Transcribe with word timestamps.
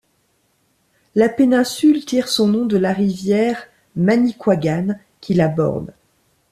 La 1.13 1.29
péninsule 1.29 2.05
tire 2.05 2.27
son 2.27 2.47
nom 2.47 2.65
de 2.65 2.75
la 2.75 2.91
rivière 2.91 3.67
Manicouagan 3.95 4.95
qui 5.19 5.35
la 5.35 5.47
borde. 5.47 5.93